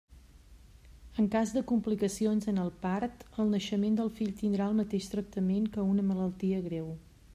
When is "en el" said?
2.53-2.71